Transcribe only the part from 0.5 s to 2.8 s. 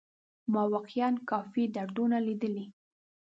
ما واقيعا کافي دردونه ليدلي.